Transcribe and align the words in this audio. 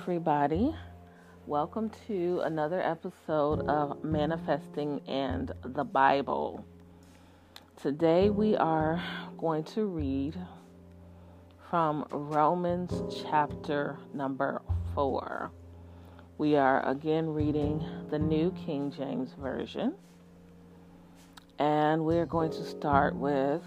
Everybody. 0.00 0.74
Welcome 1.46 1.90
to 2.06 2.40
another 2.44 2.80
episode 2.80 3.68
of 3.68 4.02
Manifesting 4.02 5.02
and 5.06 5.52
the 5.62 5.84
Bible. 5.84 6.64
Today 7.76 8.30
we 8.30 8.56
are 8.56 9.02
going 9.36 9.62
to 9.64 9.84
read 9.84 10.38
from 11.68 12.06
Romans 12.10 13.14
chapter 13.24 13.98
number 14.14 14.62
4. 14.94 15.50
We 16.38 16.56
are 16.56 16.88
again 16.88 17.28
reading 17.28 17.84
the 18.08 18.18
New 18.18 18.52
King 18.52 18.90
James 18.90 19.34
Version. 19.34 19.94
And 21.58 22.06
we're 22.06 22.24
going 22.24 22.52
to 22.52 22.64
start 22.64 23.14
with 23.14 23.60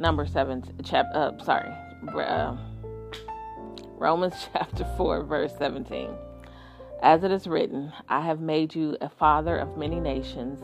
number 0.00 0.26
seven, 0.26 0.64
chap, 0.82 1.06
uh, 1.14 1.32
sorry, 1.44 1.70
uh, 2.16 2.56
Romans 3.98 4.34
chapter 4.52 4.86
4, 4.96 5.24
verse 5.24 5.52
17. 5.58 6.10
As 7.02 7.22
it 7.22 7.30
is 7.30 7.46
written, 7.46 7.92
I 8.08 8.22
have 8.22 8.40
made 8.40 8.74
you 8.74 8.96
a 9.00 9.10
father 9.10 9.56
of 9.58 9.76
many 9.76 10.00
nations 10.00 10.60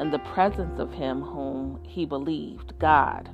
in 0.00 0.10
the 0.10 0.18
presence 0.18 0.78
of 0.78 0.92
him 0.92 1.22
whom 1.22 1.80
he 1.84 2.04
believed, 2.04 2.78
God, 2.78 3.30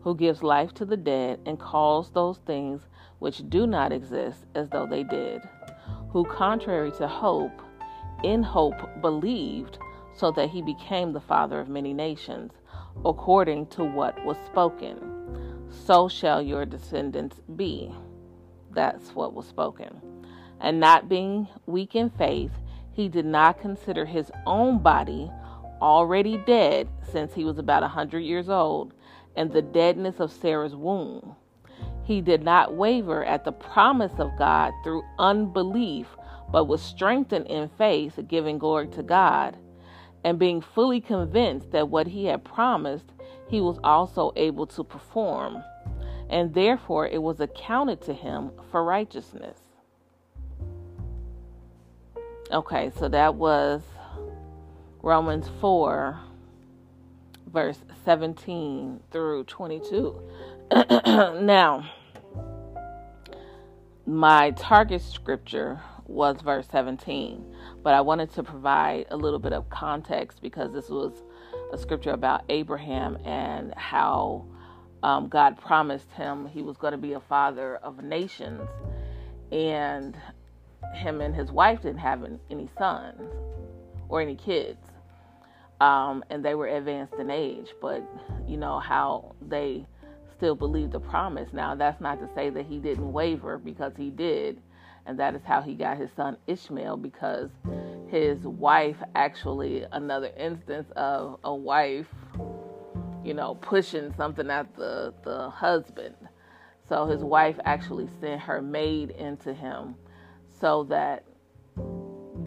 who 0.00 0.16
gives 0.16 0.42
life 0.42 0.74
to 0.74 0.84
the 0.84 0.96
dead 0.96 1.40
and 1.46 1.58
calls 1.58 2.10
those 2.10 2.38
things 2.38 2.82
which 3.20 3.48
do 3.48 3.66
not 3.66 3.92
exist 3.92 4.46
as 4.54 4.68
though 4.70 4.86
they 4.86 5.04
did, 5.04 5.42
who, 6.10 6.24
contrary 6.24 6.90
to 6.98 7.08
hope, 7.08 7.62
in 8.24 8.42
hope 8.42 9.00
believed, 9.00 9.78
so 10.14 10.30
that 10.32 10.50
he 10.50 10.62
became 10.62 11.12
the 11.12 11.20
father 11.20 11.60
of 11.60 11.68
many 11.68 11.92
nations 11.92 12.52
according 13.04 13.66
to 13.66 13.84
what 13.84 14.24
was 14.24 14.36
spoken. 14.46 14.98
So 15.68 16.08
shall 16.08 16.40
your 16.40 16.64
descendants 16.64 17.40
be. 17.56 17.92
That's 18.72 19.14
what 19.14 19.34
was 19.34 19.46
spoken. 19.46 20.00
And 20.60 20.80
not 20.80 21.08
being 21.08 21.48
weak 21.66 21.94
in 21.94 22.10
faith, 22.10 22.52
he 22.92 23.08
did 23.08 23.26
not 23.26 23.60
consider 23.60 24.06
his 24.06 24.30
own 24.46 24.82
body 24.82 25.30
already 25.80 26.38
dead 26.38 26.88
since 27.10 27.34
he 27.34 27.44
was 27.44 27.58
about 27.58 27.82
a 27.82 27.88
hundred 27.88 28.20
years 28.20 28.48
old, 28.48 28.94
and 29.36 29.52
the 29.52 29.62
deadness 29.62 30.18
of 30.18 30.32
Sarah's 30.32 30.74
womb. 30.74 31.36
He 32.04 32.22
did 32.22 32.42
not 32.42 32.74
waver 32.74 33.24
at 33.24 33.44
the 33.44 33.52
promise 33.52 34.18
of 34.18 34.38
God 34.38 34.72
through 34.82 35.04
unbelief, 35.18 36.06
but 36.50 36.64
was 36.64 36.80
strengthened 36.80 37.46
in 37.48 37.68
faith, 37.76 38.18
giving 38.28 38.56
glory 38.56 38.88
to 38.88 39.02
God 39.02 39.58
and 40.26 40.40
being 40.40 40.60
fully 40.60 41.00
convinced 41.00 41.70
that 41.70 41.88
what 41.88 42.08
he 42.08 42.24
had 42.24 42.42
promised 42.42 43.12
he 43.46 43.60
was 43.60 43.78
also 43.84 44.32
able 44.34 44.66
to 44.66 44.82
perform, 44.82 45.62
and 46.28 46.52
therefore 46.52 47.06
it 47.06 47.22
was 47.22 47.38
accounted 47.38 48.00
to 48.02 48.12
him 48.12 48.50
for 48.72 48.82
righteousness. 48.82 49.56
Okay, 52.50 52.90
so 52.98 53.08
that 53.08 53.36
was 53.36 53.82
Romans 55.00 55.48
4, 55.60 56.18
verse 57.52 57.78
17 58.04 58.98
through 59.12 59.44
22. 59.44 60.20
now, 60.90 61.88
my 64.04 64.50
target 64.50 65.02
scripture 65.02 65.80
was 66.08 66.40
verse 66.40 66.66
17. 66.70 67.44
But 67.82 67.94
I 67.94 68.00
wanted 68.00 68.32
to 68.34 68.42
provide 68.42 69.06
a 69.10 69.16
little 69.16 69.38
bit 69.38 69.52
of 69.52 69.68
context 69.70 70.40
because 70.42 70.72
this 70.72 70.88
was 70.88 71.12
a 71.72 71.78
scripture 71.78 72.10
about 72.10 72.44
Abraham 72.48 73.16
and 73.24 73.74
how 73.74 74.46
um, 75.02 75.28
God 75.28 75.58
promised 75.58 76.10
him 76.12 76.46
he 76.46 76.62
was 76.62 76.76
going 76.76 76.92
to 76.92 76.98
be 76.98 77.14
a 77.14 77.20
father 77.20 77.76
of 77.76 78.02
nations. 78.02 78.68
And 79.52 80.16
him 80.94 81.20
and 81.20 81.34
his 81.34 81.50
wife 81.50 81.82
didn't 81.82 81.98
have 81.98 82.24
any 82.50 82.68
sons 82.78 83.22
or 84.08 84.20
any 84.20 84.36
kids. 84.36 84.78
Um, 85.80 86.24
and 86.30 86.44
they 86.44 86.54
were 86.54 86.68
advanced 86.68 87.14
in 87.14 87.30
age, 87.30 87.68
but 87.82 88.02
you 88.46 88.56
know 88.56 88.78
how 88.78 89.34
they 89.46 89.84
still 90.36 90.54
believed 90.54 90.92
the 90.92 91.00
promise. 91.00 91.52
Now, 91.52 91.74
that's 91.74 92.00
not 92.00 92.18
to 92.20 92.28
say 92.34 92.48
that 92.50 92.64
he 92.66 92.78
didn't 92.78 93.12
waver 93.12 93.58
because 93.58 93.92
he 93.96 94.10
did 94.10 94.60
and 95.06 95.18
that 95.18 95.34
is 95.34 95.42
how 95.44 95.60
he 95.62 95.74
got 95.74 95.96
his 95.96 96.10
son 96.16 96.36
Ishmael 96.46 96.96
because 96.96 97.50
his 98.08 98.38
wife 98.40 98.96
actually 99.14 99.84
another 99.92 100.30
instance 100.36 100.90
of 100.96 101.38
a 101.44 101.54
wife 101.54 102.06
you 103.24 103.34
know 103.34 103.56
pushing 103.56 104.12
something 104.16 104.50
at 104.50 104.74
the 104.76 105.12
the 105.24 105.50
husband. 105.50 106.14
So 106.88 107.06
his 107.06 107.22
wife 107.24 107.56
actually 107.64 108.08
sent 108.20 108.40
her 108.42 108.62
maid 108.62 109.10
into 109.10 109.52
him 109.52 109.96
so 110.60 110.84
that 110.84 111.24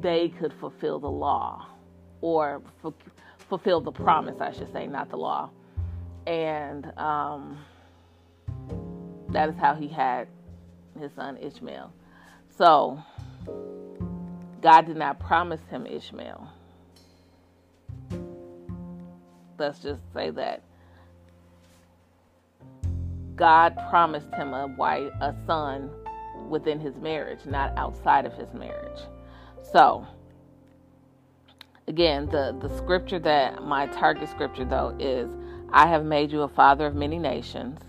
they 0.02 0.30
could 0.30 0.54
fulfill 0.54 0.98
the 1.00 1.12
law 1.12 1.68
or 2.22 2.62
f- 2.86 2.94
fulfill 3.50 3.82
the 3.82 3.92
promise 3.92 4.40
I 4.40 4.54
should 4.54 4.72
say 4.72 4.88
not 4.88 5.10
the 5.10 5.18
law. 5.18 5.50
And 6.26 6.98
um, 6.98 7.58
that 9.30 9.50
is 9.50 9.56
how 9.58 9.76
he 9.76 9.90
had 9.90 10.28
his 10.98 11.12
son 11.14 11.38
Ishmael 11.38 11.92
so, 12.60 13.02
God 14.62 14.86
did 14.86 14.98
not 14.98 15.18
promise 15.18 15.62
him 15.70 15.88
Ishmael. 15.88 16.46
Let's 19.58 19.80
just 19.80 20.02
say 20.14 20.30
that. 20.32 20.62
God 23.38 23.80
promised 23.90 24.34
him 24.34 24.54
a 24.54 24.68
wife, 24.68 25.10
a 25.22 25.34
son 25.48 25.90
within 26.50 26.82
his 26.82 26.98
marriage, 26.98 27.46
not 27.46 27.72
outside 27.78 28.26
of 28.26 28.34
his 28.34 28.54
marriage. 28.54 29.00
So, 29.72 30.06
again, 31.88 32.26
the, 32.26 32.58
the 32.60 32.76
scripture 32.76 33.20
that 33.20 33.64
my 33.64 33.88
target 33.88 34.28
scripture 34.28 34.66
though 34.66 34.94
is 35.00 35.30
I 35.72 35.88
have 35.88 36.04
made 36.04 36.30
you 36.30 36.42
a 36.42 36.50
father 36.50 36.88
of 36.88 36.94
many 36.96 37.20
nations 37.20 37.80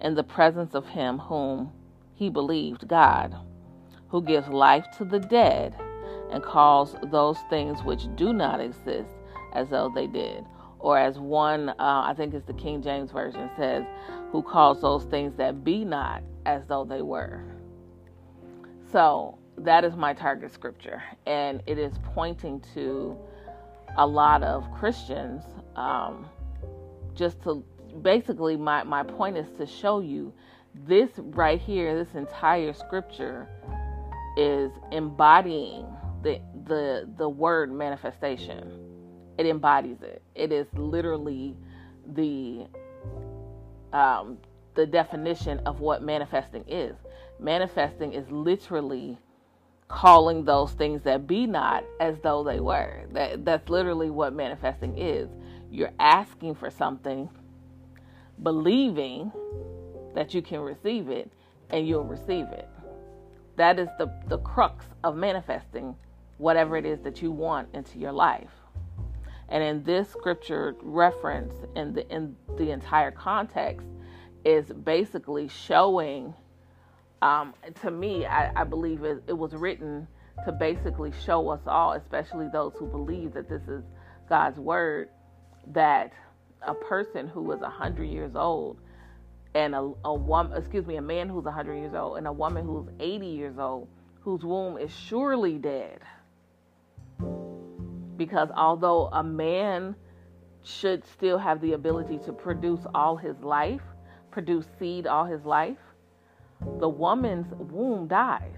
in 0.00 0.16
the 0.16 0.24
presence 0.24 0.74
of 0.74 0.88
him 0.88 1.18
whom 1.18 1.70
he 2.16 2.30
believed, 2.30 2.88
God 2.88 3.36
who 4.12 4.22
gives 4.22 4.46
life 4.48 4.84
to 4.98 5.06
the 5.06 5.18
dead 5.18 5.74
and 6.30 6.42
calls 6.42 6.94
those 7.10 7.38
things 7.48 7.82
which 7.82 8.14
do 8.14 8.34
not 8.34 8.60
exist 8.60 9.08
as 9.54 9.70
though 9.70 9.90
they 9.92 10.06
did. 10.06 10.44
Or 10.78 10.98
as 10.98 11.18
one, 11.18 11.70
uh, 11.70 11.74
I 11.78 12.12
think 12.14 12.34
it's 12.34 12.46
the 12.46 12.52
King 12.52 12.82
James 12.82 13.10
Version 13.10 13.48
says, 13.56 13.84
who 14.30 14.42
calls 14.42 14.82
those 14.82 15.04
things 15.04 15.34
that 15.38 15.64
be 15.64 15.84
not 15.84 16.22
as 16.44 16.66
though 16.66 16.84
they 16.84 17.00
were. 17.00 17.42
So 18.90 19.38
that 19.56 19.82
is 19.82 19.96
my 19.96 20.12
target 20.12 20.52
scripture. 20.52 21.02
And 21.26 21.62
it 21.66 21.78
is 21.78 21.94
pointing 22.14 22.62
to 22.74 23.16
a 23.96 24.06
lot 24.06 24.42
of 24.42 24.70
Christians 24.72 25.42
um, 25.74 26.26
just 27.14 27.42
to 27.44 27.64
basically, 28.02 28.58
my, 28.58 28.82
my 28.82 29.02
point 29.04 29.38
is 29.38 29.46
to 29.56 29.64
show 29.64 30.00
you 30.00 30.34
this 30.86 31.10
right 31.16 31.60
here, 31.60 31.94
this 31.94 32.14
entire 32.14 32.72
scripture 32.72 33.48
is 34.36 34.70
embodying 34.90 35.86
the 36.22 36.40
the 36.66 37.08
the 37.16 37.28
word 37.28 37.72
manifestation. 37.72 38.70
It 39.38 39.46
embodies 39.46 40.02
it. 40.02 40.22
It 40.34 40.52
is 40.52 40.66
literally 40.74 41.56
the 42.14 42.66
um, 43.92 44.38
the 44.74 44.86
definition 44.86 45.60
of 45.60 45.80
what 45.80 46.02
manifesting 46.02 46.64
is. 46.66 46.94
Manifesting 47.38 48.12
is 48.12 48.30
literally 48.30 49.18
calling 49.88 50.44
those 50.44 50.72
things 50.72 51.02
that 51.02 51.26
be 51.26 51.46
not 51.46 51.84
as 52.00 52.16
though 52.22 52.42
they 52.42 52.60
were. 52.60 53.04
That 53.12 53.44
that's 53.44 53.68
literally 53.68 54.10
what 54.10 54.32
manifesting 54.34 54.96
is. 54.96 55.28
You're 55.70 55.92
asking 55.98 56.54
for 56.54 56.70
something, 56.70 57.28
believing 58.42 59.32
that 60.14 60.34
you 60.34 60.42
can 60.42 60.60
receive 60.60 61.08
it, 61.08 61.30
and 61.70 61.86
you'll 61.86 62.04
receive 62.04 62.46
it. 62.46 62.68
That 63.56 63.78
is 63.78 63.88
the, 63.98 64.12
the 64.28 64.38
crux 64.38 64.86
of 65.04 65.16
manifesting 65.16 65.94
whatever 66.38 66.76
it 66.76 66.86
is 66.86 67.00
that 67.00 67.22
you 67.22 67.30
want 67.30 67.68
into 67.74 67.98
your 67.98 68.12
life. 68.12 68.50
And 69.48 69.62
in 69.62 69.84
this 69.84 70.08
scripture 70.08 70.74
reference, 70.80 71.54
in 71.76 71.92
the 71.92 72.08
in 72.08 72.34
the 72.56 72.70
entire 72.70 73.10
context, 73.10 73.86
is 74.44 74.66
basically 74.66 75.48
showing. 75.48 76.34
Um, 77.20 77.54
to 77.82 77.90
me, 77.90 78.26
I, 78.26 78.62
I 78.62 78.64
believe 78.64 79.04
it, 79.04 79.22
it 79.28 79.32
was 79.32 79.52
written 79.54 80.08
to 80.44 80.52
basically 80.52 81.12
show 81.24 81.50
us 81.50 81.60
all, 81.66 81.92
especially 81.92 82.48
those 82.52 82.72
who 82.78 82.86
believe 82.86 83.34
that 83.34 83.48
this 83.48 83.62
is 83.68 83.84
God's 84.28 84.58
word, 84.58 85.10
that 85.68 86.12
a 86.62 86.74
person 86.74 87.28
who 87.28 87.52
is 87.52 87.60
a 87.60 87.68
hundred 87.68 88.06
years 88.06 88.34
old 88.34 88.80
and 89.54 89.74
a, 89.74 89.92
a 90.04 90.14
woman, 90.14 90.56
excuse 90.56 90.86
me, 90.86 90.96
a 90.96 91.02
man 91.02 91.28
who's 91.28 91.46
a 91.46 91.52
hundred 91.52 91.76
years 91.76 91.94
old 91.94 92.18
and 92.18 92.26
a 92.26 92.32
woman 92.32 92.64
who's 92.64 92.88
eighty 93.00 93.26
years 93.26 93.58
old, 93.58 93.88
whose 94.20 94.42
womb 94.42 94.78
is 94.78 94.90
surely 94.90 95.58
dead 95.58 96.00
because 98.16 98.50
although 98.56 99.08
a 99.12 99.22
man 99.22 99.96
should 100.62 101.04
still 101.04 101.38
have 101.38 101.60
the 101.60 101.72
ability 101.72 102.18
to 102.18 102.32
produce 102.32 102.80
all 102.94 103.16
his 103.16 103.36
life, 103.40 103.80
produce 104.30 104.64
seed 104.78 105.06
all 105.06 105.24
his 105.24 105.44
life, 105.44 105.78
the 106.78 106.88
woman's 106.88 107.52
womb 107.54 108.06
dies. 108.06 108.54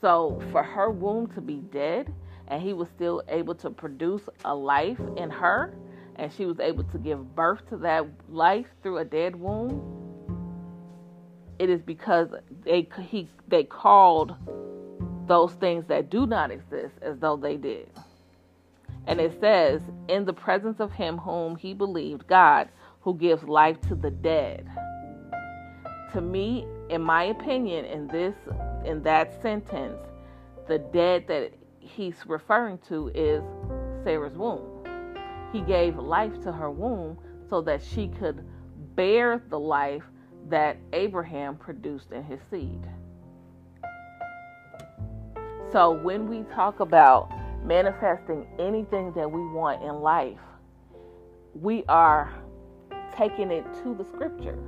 So 0.00 0.40
for 0.50 0.62
her 0.62 0.90
womb 0.90 1.26
to 1.34 1.42
be 1.42 1.56
dead 1.56 2.10
and 2.48 2.62
he 2.62 2.72
was 2.72 2.88
still 2.88 3.22
able 3.28 3.54
to 3.56 3.68
produce 3.68 4.22
a 4.46 4.54
life 4.54 4.98
in 5.18 5.28
her 5.28 5.74
and 6.20 6.30
she 6.30 6.44
was 6.44 6.60
able 6.60 6.84
to 6.84 6.98
give 6.98 7.34
birth 7.34 7.66
to 7.70 7.78
that 7.78 8.04
life 8.28 8.66
through 8.82 8.98
a 8.98 9.04
dead 9.04 9.34
womb, 9.34 9.80
it 11.58 11.70
is 11.70 11.80
because 11.80 12.28
they 12.62 12.86
he 13.08 13.28
they 13.48 13.64
called 13.64 14.34
those 15.26 15.52
things 15.54 15.86
that 15.88 16.10
do 16.10 16.26
not 16.26 16.50
exist 16.50 16.94
as 17.00 17.18
though 17.18 17.36
they 17.36 17.56
did. 17.56 17.88
And 19.06 19.18
it 19.18 19.40
says, 19.40 19.80
in 20.08 20.26
the 20.26 20.32
presence 20.32 20.78
of 20.78 20.92
him 20.92 21.16
whom 21.16 21.56
he 21.56 21.72
believed, 21.72 22.26
God, 22.26 22.68
who 23.00 23.14
gives 23.14 23.42
life 23.44 23.80
to 23.88 23.94
the 23.94 24.10
dead. 24.10 24.68
To 26.12 26.20
me, 26.20 26.66
in 26.90 27.00
my 27.00 27.24
opinion, 27.24 27.86
in 27.86 28.08
this 28.08 28.34
in 28.84 29.02
that 29.04 29.40
sentence, 29.40 29.98
the 30.68 30.78
dead 30.78 31.24
that 31.28 31.52
he's 31.78 32.16
referring 32.26 32.78
to 32.88 33.08
is 33.14 33.42
Sarah's 34.04 34.36
womb. 34.36 34.69
He 35.52 35.60
gave 35.60 35.96
life 35.98 36.40
to 36.42 36.52
her 36.52 36.70
womb 36.70 37.18
so 37.48 37.60
that 37.62 37.82
she 37.82 38.08
could 38.08 38.44
bear 38.94 39.42
the 39.50 39.58
life 39.58 40.04
that 40.48 40.76
Abraham 40.92 41.56
produced 41.56 42.12
in 42.12 42.22
his 42.24 42.40
seed. 42.50 42.86
So 45.72 45.90
when 45.90 46.28
we 46.28 46.42
talk 46.54 46.80
about 46.80 47.30
manifesting 47.64 48.46
anything 48.58 49.12
that 49.12 49.30
we 49.30 49.40
want 49.52 49.82
in 49.82 50.00
life, 50.00 50.38
we 51.54 51.84
are 51.88 52.32
taking 53.16 53.50
it 53.50 53.64
to 53.82 53.94
the 53.94 54.04
scripture. 54.04 54.58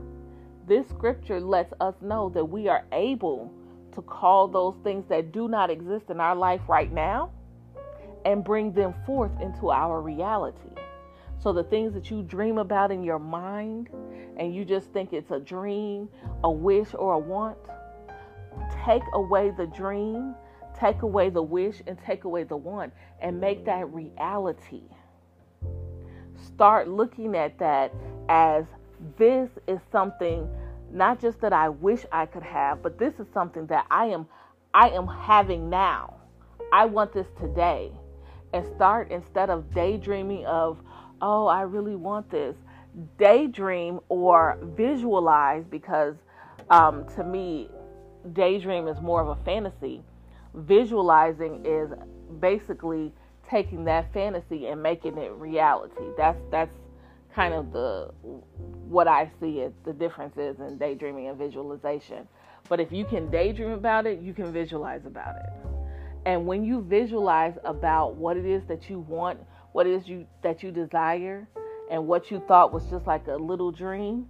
This 0.66 0.88
scripture 0.88 1.40
lets 1.40 1.72
us 1.80 1.94
know 2.00 2.28
that 2.30 2.44
we 2.44 2.68
are 2.68 2.84
able 2.92 3.52
to 3.94 4.02
call 4.02 4.48
those 4.48 4.74
things 4.84 5.04
that 5.08 5.32
do 5.32 5.48
not 5.48 5.70
exist 5.70 6.06
in 6.08 6.20
our 6.20 6.34
life 6.34 6.60
right 6.68 6.92
now 6.92 7.30
and 8.24 8.44
bring 8.44 8.72
them 8.72 8.94
forth 9.06 9.32
into 9.40 9.70
our 9.70 10.00
reality. 10.00 10.58
So 11.38 11.52
the 11.52 11.64
things 11.64 11.92
that 11.94 12.10
you 12.10 12.22
dream 12.22 12.58
about 12.58 12.92
in 12.92 13.02
your 13.02 13.18
mind 13.18 13.88
and 14.36 14.54
you 14.54 14.64
just 14.64 14.92
think 14.92 15.12
it's 15.12 15.30
a 15.30 15.40
dream, 15.40 16.08
a 16.44 16.50
wish, 16.50 16.94
or 16.94 17.14
a 17.14 17.18
want, 17.18 17.58
take 18.84 19.02
away 19.14 19.50
the 19.56 19.66
dream 19.66 20.34
Take 20.78 21.02
away 21.02 21.30
the 21.30 21.42
wish 21.42 21.82
and 21.86 21.98
take 22.04 22.24
away 22.24 22.44
the 22.44 22.56
want 22.56 22.92
and 23.20 23.40
make 23.40 23.64
that 23.66 23.92
reality. 23.92 24.82
Start 26.44 26.88
looking 26.88 27.36
at 27.36 27.58
that 27.58 27.94
as 28.28 28.64
this 29.16 29.50
is 29.68 29.78
something 29.90 30.48
not 30.90 31.20
just 31.20 31.40
that 31.40 31.52
I 31.52 31.68
wish 31.68 32.04
I 32.10 32.26
could 32.26 32.42
have, 32.42 32.82
but 32.82 32.98
this 32.98 33.14
is 33.18 33.26
something 33.32 33.66
that 33.66 33.86
I 33.90 34.06
am 34.06 34.26
I 34.74 34.88
am 34.88 35.06
having 35.06 35.68
now. 35.68 36.16
I 36.72 36.86
want 36.86 37.12
this 37.12 37.26
today. 37.38 37.92
And 38.52 38.66
start 38.76 39.10
instead 39.10 39.50
of 39.50 39.72
daydreaming 39.74 40.44
of, 40.46 40.78
oh, 41.20 41.46
I 41.46 41.62
really 41.62 41.96
want 41.96 42.30
this. 42.30 42.56
Daydream 43.18 44.00
or 44.08 44.58
visualize 44.76 45.64
because 45.70 46.16
um, 46.68 47.06
to 47.16 47.24
me, 47.24 47.68
daydream 48.34 48.88
is 48.88 49.00
more 49.00 49.22
of 49.22 49.28
a 49.28 49.44
fantasy 49.44 50.02
visualizing 50.54 51.64
is 51.64 51.90
basically 52.40 53.12
taking 53.48 53.84
that 53.84 54.12
fantasy 54.12 54.66
and 54.66 54.82
making 54.82 55.18
it 55.18 55.32
reality. 55.32 56.04
That's 56.16 56.40
that's 56.50 56.74
kind 57.34 57.54
of 57.54 57.72
the 57.72 58.10
what 58.88 59.08
I 59.08 59.30
see 59.40 59.60
it 59.60 59.72
the 59.84 59.92
difference 59.92 60.36
is 60.36 60.60
in 60.60 60.78
daydreaming 60.78 61.28
and 61.28 61.38
visualization. 61.38 62.28
But 62.68 62.80
if 62.80 62.92
you 62.92 63.04
can 63.04 63.30
daydream 63.30 63.72
about 63.72 64.06
it, 64.06 64.20
you 64.20 64.32
can 64.32 64.52
visualize 64.52 65.04
about 65.04 65.36
it. 65.36 65.71
And 66.24 66.46
when 66.46 66.64
you 66.64 66.82
visualize 66.82 67.54
about 67.64 68.14
what 68.16 68.36
it 68.36 68.46
is 68.46 68.62
that 68.68 68.88
you 68.88 69.00
want, 69.00 69.40
what 69.72 69.86
it 69.86 69.92
is 69.92 70.08
you 70.08 70.26
that 70.42 70.62
you 70.62 70.70
desire, 70.70 71.48
and 71.90 72.06
what 72.06 72.30
you 72.30 72.42
thought 72.46 72.72
was 72.72 72.84
just 72.86 73.06
like 73.06 73.26
a 73.26 73.36
little 73.36 73.72
dream, 73.72 74.28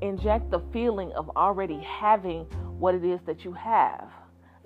inject 0.00 0.50
the 0.50 0.60
feeling 0.72 1.12
of 1.12 1.30
already 1.36 1.80
having 1.80 2.44
what 2.78 2.94
it 2.94 3.04
is 3.04 3.20
that 3.26 3.44
you 3.44 3.52
have 3.52 4.08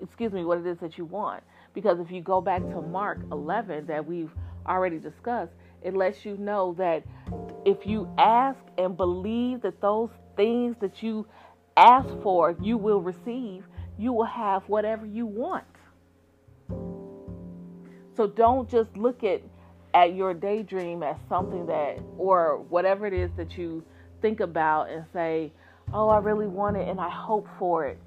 excuse 0.01 0.31
me, 0.33 0.43
what 0.43 0.57
it 0.57 0.65
is 0.65 0.77
that 0.79 0.97
you 0.97 1.05
want. 1.05 1.43
Because 1.73 1.99
if 1.99 2.11
you 2.11 2.21
go 2.21 2.41
back 2.41 2.61
to 2.61 2.81
Mark 2.81 3.19
11 3.31 3.85
that 3.85 4.05
we've 4.05 4.31
already 4.67 4.97
discussed, 4.97 5.53
it 5.81 5.95
lets 5.95 6.25
you 6.25 6.37
know 6.37 6.75
that 6.77 7.03
if 7.65 7.85
you 7.85 8.09
ask 8.17 8.59
and 8.77 8.97
believe 8.97 9.61
that 9.61 9.79
those 9.81 10.09
things 10.35 10.75
that 10.81 11.01
you 11.01 11.27
ask 11.77 12.09
for, 12.21 12.55
you 12.61 12.77
will 12.77 13.01
receive, 13.01 13.63
you 13.97 14.11
will 14.11 14.25
have 14.25 14.63
whatever 14.63 15.05
you 15.05 15.25
want. 15.25 15.63
So 18.15 18.27
don't 18.27 18.69
just 18.69 18.95
look 18.97 19.23
at 19.23 19.41
at 19.93 20.15
your 20.15 20.33
daydream 20.33 21.03
as 21.03 21.17
something 21.27 21.65
that 21.65 21.99
or 22.17 22.59
whatever 22.69 23.05
it 23.05 23.13
is 23.13 23.29
that 23.35 23.57
you 23.57 23.83
think 24.21 24.39
about 24.39 24.89
and 24.89 25.05
say, 25.11 25.51
"Oh, 25.93 26.07
I 26.07 26.19
really 26.19 26.47
want 26.47 26.77
it 26.77 26.87
and 26.87 26.99
I 26.99 27.09
hope 27.09 27.47
for 27.59 27.85
it." 27.85 27.97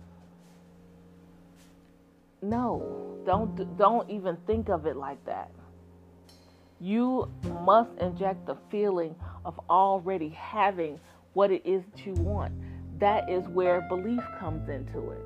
No, 2.42 3.18
don't 3.24 3.76
don't 3.76 4.08
even 4.10 4.36
think 4.46 4.68
of 4.68 4.86
it 4.86 4.96
like 4.96 5.22
that. 5.24 5.50
You 6.80 7.28
must 7.62 7.90
inject 7.98 8.46
the 8.46 8.56
feeling 8.70 9.14
of 9.44 9.58
already 9.70 10.28
having 10.30 11.00
what 11.32 11.50
it 11.50 11.64
is 11.64 11.82
that 11.86 12.04
you 12.04 12.12
want. 12.14 12.52
That 12.98 13.28
is 13.28 13.46
where 13.48 13.80
belief 13.88 14.22
comes 14.38 14.68
into 14.68 15.10
it. 15.10 15.24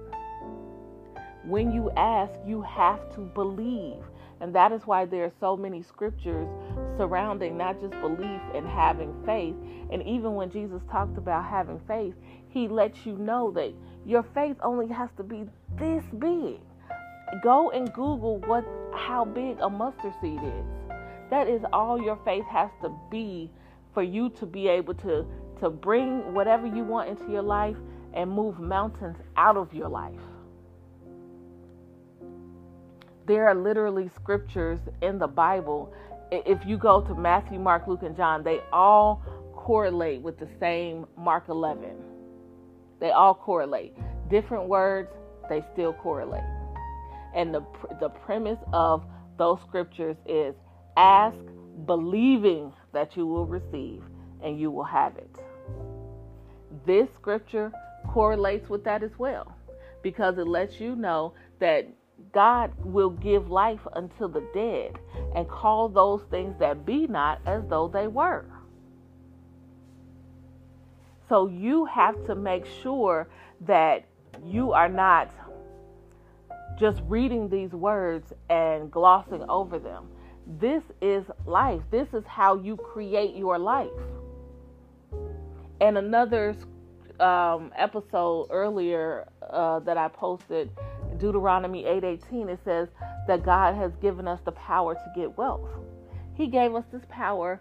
When 1.45 1.73
you 1.73 1.91
ask, 1.97 2.33
you 2.47 2.63
have 2.63 3.15
to 3.15 3.21
believe. 3.21 4.05
And 4.41 4.55
that 4.55 4.73
is 4.73 4.83
why 4.87 5.05
there 5.05 5.25
are 5.25 5.33
so 5.41 5.57
many 5.57 5.83
scriptures 5.83 6.49
surrounding 6.97 7.57
not 7.57 7.81
just 7.81 7.93
belief 8.01 8.41
and 8.55 8.67
having 8.67 9.15
faith. 9.27 9.55
And 9.91 10.03
even 10.03 10.35
when 10.35 10.51
Jesus 10.51 10.83
talked 10.91 11.19
about 11.19 11.45
having 11.45 11.81
faith, 11.89 12.15
he 12.49 12.69
lets 12.69 13.05
you 13.05 13.17
know 13.17 13.51
that 13.53 13.73
your 14.07 14.23
faith 14.35 14.57
only 14.63 14.89
has 14.89 15.11
to 15.17 15.23
be 15.23 15.45
this 15.77 16.05
big 16.19 16.61
go 17.43 17.71
and 17.71 17.93
Google 17.93 18.39
what 18.47 18.65
how 18.95 19.25
big 19.25 19.59
a 19.61 19.69
mustard 19.69 20.13
seed 20.21 20.41
is. 20.43 20.65
That 21.31 21.49
is 21.49 21.63
all 21.73 22.01
your 22.01 22.19
faith 22.25 22.45
has 22.47 22.71
to 22.83 22.91
be 23.11 23.51
for 23.93 24.03
you 24.03 24.31
to 24.31 24.47
be 24.47 24.69
able 24.69 24.95
to 24.95 25.27
to 25.61 25.71
bring 25.71 26.35
whatever 26.35 26.67
you 26.67 26.85
want 26.85 27.09
into 27.09 27.31
your 27.31 27.43
life 27.43 27.77
and 28.15 28.31
move 28.31 28.59
mountains 28.61 29.17
out 29.37 29.57
of 29.57 29.75
your 29.75 29.89
life. 29.89 30.21
There 33.29 33.47
are 33.47 33.55
literally 33.55 34.11
scriptures 34.17 34.81
in 35.03 35.19
the 35.19 35.27
Bible. 35.27 35.93
If 36.33 36.67
you 36.67 36.79
go 36.79 37.03
to 37.03 37.15
Matthew, 37.15 37.59
Mark, 37.59 37.87
Luke, 37.87 38.03
and 38.03 38.17
John, 38.17 38.43
they 38.43 38.61
all 38.73 39.23
correlate 39.55 40.23
with 40.23 40.39
the 40.39 40.49
same 40.59 41.07
Mark 41.15 41.45
11. 41.51 41.91
They 43.01 43.11
all 43.11 43.35
correlate. 43.35 43.95
Different 44.31 44.67
words, 44.67 45.11
they 45.51 45.63
still 45.75 45.93
correlate. 45.93 46.43
And 47.35 47.55
the, 47.55 47.63
the 48.01 48.09
premise 48.09 48.59
of 48.73 49.05
those 49.37 49.59
scriptures 49.69 50.17
is 50.27 50.55
ask, 50.97 51.37
believing 51.85 52.73
that 52.95 53.15
you 53.15 53.27
will 53.27 53.47
receive, 53.47 54.03
and 54.43 54.59
you 54.59 54.71
will 54.71 54.85
have 54.85 55.17
it. 55.17 55.37
This 56.87 57.09
scripture 57.21 57.71
correlates 58.09 58.71
with 58.71 58.85
that 58.85 59.03
as 59.03 59.13
well 59.19 59.55
because 60.03 60.39
it 60.39 60.49
lets 60.49 60.81
you 60.81 60.97
know 60.97 61.35
that 61.61 61.87
God 62.33 62.73
will 62.79 63.11
give 63.11 63.51
life 63.51 63.81
unto 63.95 64.31
the 64.31 64.45
dead 64.53 64.99
and 65.35 65.49
call 65.49 65.89
those 65.89 66.23
things 66.31 66.55
that 66.59 66.85
be 66.85 67.07
not 67.07 67.41
as 67.47 67.63
though 67.69 67.89
they 67.89 68.07
were. 68.07 68.45
So 71.29 71.49
you 71.49 71.85
have 71.87 72.25
to 72.27 72.35
make 72.35 72.65
sure 72.83 73.29
that 73.63 74.05
you 74.45 74.73
are 74.73 74.89
not 74.89 75.31
just 76.79 77.03
reading 77.07 77.49
these 77.49 77.73
words 77.73 78.33
and 78.49 78.91
glossing 78.91 79.45
over 79.49 79.79
them. 79.79 80.09
This 80.61 80.83
is 81.03 81.25
life. 81.45 81.83
This 81.91 82.09
is 82.15 82.25
how 82.25 82.57
you 82.57 82.77
create 82.77 83.35
your 83.35 83.59
life. 83.59 83.91
And 85.81 85.99
another 85.99 86.57
um, 87.21 87.73
episode 87.77 88.47
earlier 88.51 89.29
uh, 89.51 89.81
that 89.81 89.97
I 89.97 90.09
posted, 90.09 90.71
Deuteronomy 91.19 91.85
8:18, 91.85 92.49
it 92.49 92.61
says 92.65 92.89
that 93.27 93.45
God 93.45 93.75
has 93.75 93.93
given 93.97 94.29
us 94.29 94.41
the 94.45 94.53
power 94.53 94.95
to 94.95 95.13
get 95.15 95.37
wealth. 95.37 95.69
He 96.35 96.47
gave 96.47 96.75
us 96.75 96.85
this 96.93 97.03
power 97.09 97.61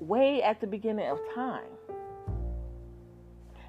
way 0.00 0.42
at 0.42 0.60
the 0.60 0.66
beginning 0.66 1.08
of 1.08 1.18
time. 1.34 1.70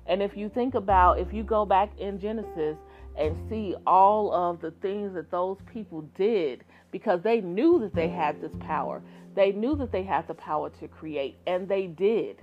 And 0.05 0.23
if 0.23 0.35
you 0.35 0.49
think 0.49 0.73
about, 0.73 1.19
if 1.19 1.31
you 1.31 1.43
go 1.43 1.65
back 1.65 1.91
in 1.99 2.19
Genesis 2.19 2.77
and 3.15 3.35
see 3.49 3.75
all 3.85 4.33
of 4.33 4.59
the 4.59 4.71
things 4.81 5.13
that 5.13 5.29
those 5.29 5.57
people 5.71 6.01
did 6.17 6.63
because 6.91 7.21
they 7.21 7.41
knew 7.41 7.79
that 7.79 7.93
they 7.93 8.09
had 8.09 8.41
this 8.41 8.51
power, 8.59 9.03
they 9.35 9.51
knew 9.51 9.75
that 9.75 9.91
they 9.91 10.03
had 10.03 10.27
the 10.27 10.33
power 10.33 10.71
to 10.79 10.87
create, 10.87 11.37
and 11.45 11.67
they 11.67 11.85
did. 11.85 12.37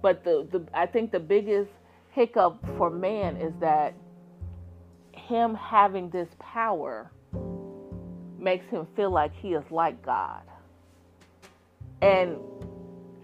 But 0.00 0.24
the, 0.24 0.48
the 0.50 0.66
I 0.72 0.86
think 0.86 1.12
the 1.12 1.20
biggest 1.20 1.70
hiccup 2.12 2.64
for 2.78 2.88
man 2.88 3.36
is 3.36 3.52
that 3.60 3.94
him 5.26 5.54
having 5.54 6.10
this 6.10 6.28
power 6.38 7.10
makes 8.38 8.66
him 8.70 8.86
feel 8.96 9.10
like 9.10 9.34
he 9.34 9.54
is 9.54 9.64
like 9.70 10.04
God. 10.04 10.42
And 12.00 12.38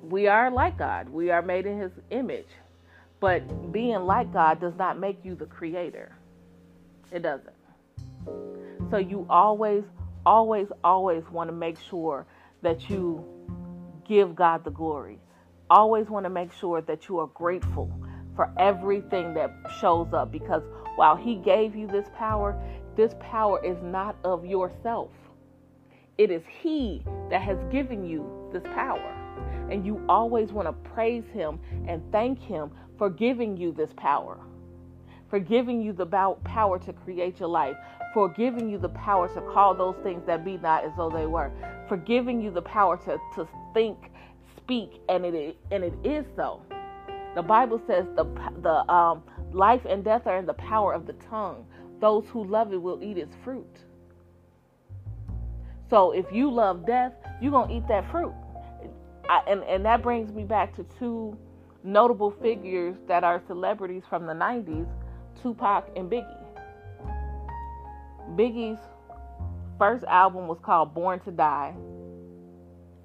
we 0.02 0.26
are 0.26 0.50
like 0.50 0.78
God. 0.78 1.08
We 1.08 1.30
are 1.30 1.42
made 1.42 1.66
in 1.66 1.78
his 1.78 1.92
image. 2.10 2.48
But 3.20 3.72
being 3.72 4.00
like 4.00 4.32
God 4.32 4.60
does 4.60 4.74
not 4.76 4.98
make 4.98 5.24
you 5.24 5.34
the 5.34 5.46
creator. 5.46 6.16
It 7.12 7.22
doesn't. 7.22 7.54
So 8.90 8.96
you 8.96 9.26
always, 9.30 9.84
always, 10.26 10.66
always 10.82 11.22
want 11.30 11.48
to 11.48 11.54
make 11.54 11.78
sure 11.88 12.26
that 12.62 12.90
you 12.90 13.24
give 14.08 14.34
God 14.34 14.64
the 14.64 14.70
glory. 14.70 15.18
Always 15.70 16.08
want 16.08 16.24
to 16.24 16.30
make 16.30 16.52
sure 16.52 16.80
that 16.82 17.08
you 17.08 17.18
are 17.20 17.28
grateful 17.28 17.90
for 18.34 18.52
everything 18.58 19.34
that 19.34 19.52
shows 19.80 20.12
up 20.12 20.32
because 20.32 20.62
while 20.96 21.16
He 21.16 21.36
gave 21.36 21.74
you 21.74 21.86
this 21.86 22.06
power, 22.16 22.60
this 22.96 23.14
power 23.20 23.64
is 23.64 23.76
not 23.82 24.16
of 24.24 24.44
yourself. 24.44 25.10
It 26.18 26.30
is 26.30 26.42
He 26.60 27.02
that 27.30 27.42
has 27.42 27.58
given 27.70 28.04
you 28.04 28.50
this 28.52 28.62
power. 28.74 29.18
And 29.70 29.86
you 29.86 30.04
always 30.08 30.52
want 30.52 30.68
to 30.68 30.90
praise 30.90 31.24
Him 31.32 31.58
and 31.88 32.02
thank 32.12 32.38
Him 32.38 32.70
for 32.98 33.08
giving 33.08 33.56
you 33.56 33.72
this 33.72 33.90
power, 33.96 34.38
for 35.30 35.38
giving 35.38 35.80
you 35.80 35.92
the 35.92 36.06
power 36.06 36.78
to 36.78 36.92
create 36.92 37.40
your 37.40 37.48
life, 37.48 37.76
for 38.12 38.28
giving 38.28 38.68
you 38.68 38.78
the 38.78 38.90
power 38.90 39.28
to 39.34 39.40
call 39.52 39.74
those 39.74 39.96
things 40.02 40.22
that 40.26 40.44
be 40.44 40.58
not 40.58 40.84
as 40.84 40.92
though 40.96 41.10
they 41.10 41.26
were, 41.26 41.50
for 41.88 41.96
giving 41.96 42.40
you 42.40 42.50
the 42.50 42.62
power 42.62 42.98
to, 42.98 43.18
to 43.34 43.48
think, 43.72 44.10
speak, 44.56 45.00
and 45.08 45.24
it 45.24 45.56
and 45.70 45.82
it 45.82 45.94
is 46.04 46.24
so. 46.36 46.62
The 47.34 47.42
Bible 47.42 47.80
says 47.86 48.04
the 48.14 48.24
the 48.62 48.92
um, 48.92 49.22
life 49.54 49.82
and 49.88 50.04
death 50.04 50.26
are 50.26 50.38
in 50.38 50.46
the 50.46 50.54
power 50.54 50.92
of 50.92 51.06
the 51.06 51.14
tongue. 51.30 51.66
Those 52.00 52.24
who 52.30 52.44
love 52.44 52.72
it 52.72 52.80
will 52.80 53.02
eat 53.02 53.18
its 53.18 53.34
fruit. 53.44 53.78
So 55.88 56.12
if 56.12 56.26
you 56.32 56.50
love 56.50 56.86
death, 56.86 57.12
you're 57.40 57.52
gonna 57.52 57.72
eat 57.72 57.86
that 57.88 58.10
fruit. 58.10 58.32
I, 59.28 59.42
and 59.46 59.62
and 59.64 59.84
that 59.84 60.02
brings 60.02 60.32
me 60.32 60.42
back 60.44 60.74
to 60.76 60.86
two 60.98 61.36
notable 61.84 62.30
figures 62.42 62.96
that 63.08 63.24
are 63.24 63.42
celebrities 63.46 64.02
from 64.08 64.26
the 64.26 64.32
90s, 64.32 64.88
Tupac 65.42 65.88
and 65.96 66.10
Biggie. 66.10 66.38
Biggie's 68.36 68.78
first 69.78 70.04
album 70.04 70.46
was 70.46 70.58
called 70.62 70.94
Born 70.94 71.20
to 71.20 71.30
Die, 71.30 71.74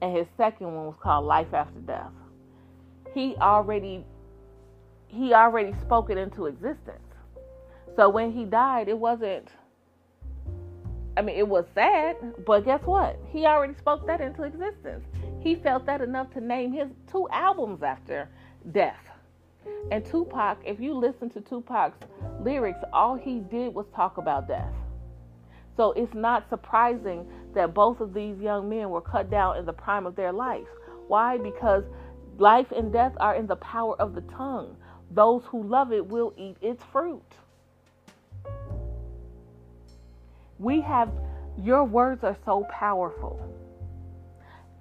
and 0.01 0.15
his 0.15 0.27
second 0.37 0.67
one 0.67 0.85
was 0.85 0.95
called 1.01 1.25
Life 1.25 1.53
After 1.53 1.79
Death. 1.79 2.11
He 3.13 3.35
already 3.37 4.05
he 5.07 5.33
already 5.33 5.73
spoke 5.81 6.09
it 6.09 6.17
into 6.17 6.45
existence. 6.45 6.99
So 7.95 8.09
when 8.09 8.31
he 8.31 8.45
died, 8.45 8.87
it 8.87 8.97
wasn't 8.97 9.49
I 11.17 11.21
mean, 11.23 11.35
it 11.35 11.47
was 11.47 11.65
sad, 11.73 12.15
but 12.45 12.63
guess 12.63 12.83
what? 12.83 13.19
He 13.31 13.47
already 13.47 13.73
spoke 13.73 14.05
that 14.05 14.21
into 14.21 14.43
existence. 14.43 15.03
He 15.39 15.55
felt 15.55 15.83
that 15.87 15.99
enough 15.99 16.31
to 16.33 16.41
name 16.41 16.71
his 16.71 16.89
two 17.11 17.27
albums 17.31 17.81
after 17.81 18.29
death. 18.71 19.03
And 19.91 20.05
Tupac, 20.05 20.59
if 20.63 20.79
you 20.79 20.93
listen 20.93 21.31
to 21.31 21.41
Tupac's 21.41 22.05
lyrics, 22.39 22.81
all 22.93 23.15
he 23.15 23.39
did 23.39 23.73
was 23.73 23.87
talk 23.95 24.19
about 24.19 24.47
death. 24.47 24.71
So 25.75 25.91
it's 25.93 26.13
not 26.13 26.47
surprising 26.49 27.25
that 27.55 27.73
both 27.73 27.99
of 27.99 28.13
these 28.13 28.39
young 28.39 28.69
men 28.69 28.91
were 28.91 29.01
cut 29.01 29.31
down 29.31 29.57
in 29.57 29.65
the 29.65 29.73
prime 29.73 30.05
of 30.05 30.15
their 30.15 30.31
life. 30.31 30.67
Why? 31.07 31.39
Because 31.39 31.83
life 32.37 32.71
and 32.75 32.93
death 32.93 33.13
are 33.19 33.35
in 33.35 33.47
the 33.47 33.55
power 33.55 33.99
of 33.99 34.13
the 34.13 34.21
tongue. 34.21 34.75
Those 35.11 35.43
who 35.45 35.63
love 35.63 35.91
it 35.91 36.05
will 36.05 36.33
eat 36.37 36.57
its 36.61 36.83
fruit. 36.91 37.23
We 40.59 40.81
have, 40.81 41.11
your 41.63 41.83
words 41.83 42.23
are 42.23 42.37
so 42.45 42.65
powerful. 42.69 43.39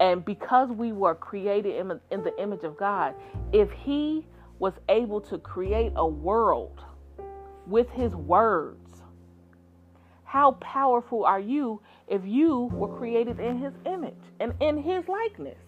And 0.01 0.25
because 0.25 0.71
we 0.71 0.93
were 0.93 1.15
created 1.15 1.77
in, 1.77 2.01
in 2.11 2.23
the 2.23 2.39
image 2.41 2.65
of 2.65 2.77
God, 2.77 3.15
if 3.53 3.71
He 3.71 4.27
was 4.59 4.75
able 4.89 5.21
to 5.23 5.39
create 5.39 5.93
a 5.97 6.07
world 6.07 6.81
with 7.67 7.89
His 7.91 8.15
words, 8.15 9.03
how 10.25 10.53
powerful 10.53 11.25
are 11.25 11.41
you 11.41 11.81
if 12.09 12.23
you 12.25 12.71
were 12.73 12.95
created 12.99 13.41
in 13.41 13.59
His 13.59 13.73
image 13.87 14.15
and 14.41 14.53
in 14.61 14.77
His 14.83 15.07
likeness? 15.09 15.59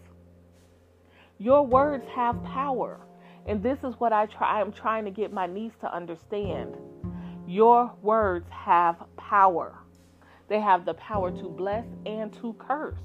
Your 1.39 1.65
words 1.65 2.05
have 2.15 2.43
power. 2.45 2.99
And 3.49 3.63
this 3.63 3.79
is 3.83 3.95
what 3.99 4.13
I 4.13 4.27
try 4.27 4.61
I'm 4.61 4.73
trying 4.73 5.07
to 5.07 5.11
get 5.11 5.33
my 5.33 5.47
niece 5.47 5.73
to 5.81 5.93
understand. 5.93 6.77
Your 7.47 7.91
words 8.03 8.47
have 8.51 9.03
power. 9.17 9.75
They 10.49 10.61
have 10.61 10.85
the 10.85 10.95
power 10.95 11.31
to 11.31 11.49
bless 11.49 11.87
and 12.05 12.31
to 12.41 12.55
curse. 12.59 12.99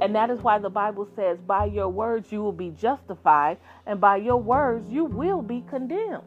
And 0.00 0.14
that 0.14 0.30
is 0.30 0.40
why 0.40 0.58
the 0.58 0.70
Bible 0.70 1.08
says, 1.14 1.38
by 1.38 1.66
your 1.66 1.88
words 1.88 2.32
you 2.32 2.42
will 2.42 2.52
be 2.52 2.70
justified, 2.70 3.58
and 3.86 4.00
by 4.00 4.16
your 4.16 4.38
words 4.38 4.88
you 4.88 5.04
will 5.04 5.42
be 5.42 5.64
condemned. 5.68 6.22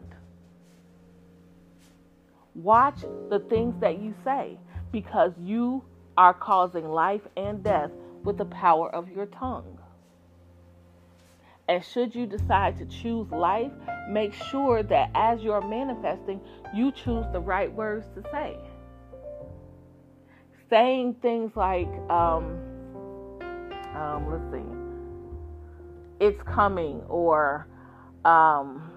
Watch 2.56 3.02
the 3.30 3.40
things 3.50 3.76
that 3.82 4.00
you 4.00 4.14
say, 4.24 4.58
because 4.92 5.34
you 5.42 5.84
are 6.18 6.34
causing 6.34 6.88
life 6.88 7.22
and 7.36 7.64
death 7.64 7.92
with 8.24 8.38
the 8.38 8.46
power 8.46 8.90
of 8.94 9.10
your 9.10 9.26
tongue. 9.26 9.79
And 11.70 11.86
should 11.86 12.16
you 12.16 12.26
decide 12.26 12.80
to 12.80 12.86
choose 12.88 13.30
life, 13.30 13.72
make 14.10 14.34
sure 14.34 14.82
that 14.82 15.12
as 15.14 15.42
you're 15.42 15.62
manifesting, 15.62 16.42
you 16.74 16.92
choose 16.92 17.26
the 17.32 17.40
right 17.40 17.72
words 17.72 18.08
to 18.16 18.24
say. 18.32 18.58
Saying 20.68 21.18
things 21.22 21.52
like, 21.56 21.88
um, 22.10 22.58
um, 23.94 24.26
let's 24.32 24.52
see, 24.52 26.26
it's 26.26 26.42
coming, 26.42 27.02
or 27.08 27.68
um, 28.26 28.92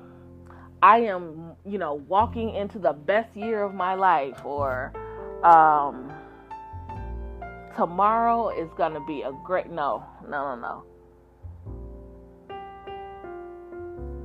I 0.82 1.00
am, 1.00 1.52
you 1.66 1.76
know, 1.76 2.02
walking 2.08 2.54
into 2.54 2.78
the 2.78 2.94
best 2.94 3.36
year 3.36 3.62
of 3.62 3.74
my 3.74 3.92
life, 3.94 4.46
or 4.46 4.94
um, 5.44 6.10
tomorrow 7.76 8.48
is 8.48 8.70
going 8.78 8.94
to 8.94 9.04
be 9.06 9.20
a 9.22 9.32
great, 9.44 9.70
no, 9.70 10.02
no, 10.26 10.56
no, 10.56 10.56
no 10.56 10.91